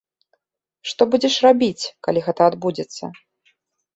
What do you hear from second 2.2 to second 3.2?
гэта адбудзецца?